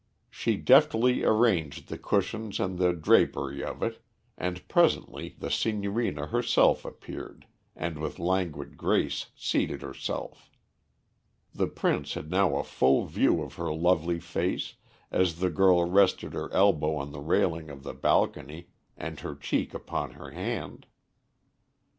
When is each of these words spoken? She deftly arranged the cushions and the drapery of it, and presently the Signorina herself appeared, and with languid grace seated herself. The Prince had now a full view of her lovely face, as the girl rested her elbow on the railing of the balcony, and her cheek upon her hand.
She 0.31 0.57
deftly 0.57 1.23
arranged 1.23 1.87
the 1.87 1.97
cushions 1.99 2.59
and 2.59 2.79
the 2.79 2.91
drapery 2.91 3.63
of 3.63 3.83
it, 3.83 4.01
and 4.35 4.67
presently 4.67 5.35
the 5.37 5.51
Signorina 5.51 6.25
herself 6.25 6.85
appeared, 6.85 7.45
and 7.75 7.99
with 7.99 8.17
languid 8.17 8.77
grace 8.77 9.27
seated 9.35 9.83
herself. 9.83 10.49
The 11.53 11.67
Prince 11.67 12.15
had 12.15 12.31
now 12.31 12.55
a 12.55 12.63
full 12.63 13.05
view 13.05 13.43
of 13.43 13.53
her 13.57 13.71
lovely 13.71 14.19
face, 14.19 14.73
as 15.11 15.35
the 15.35 15.51
girl 15.51 15.85
rested 15.87 16.33
her 16.33 16.51
elbow 16.51 16.95
on 16.95 17.11
the 17.11 17.21
railing 17.21 17.69
of 17.69 17.83
the 17.83 17.93
balcony, 17.93 18.69
and 18.97 19.19
her 19.19 19.35
cheek 19.35 19.75
upon 19.75 20.13
her 20.13 20.31
hand. 20.31 20.87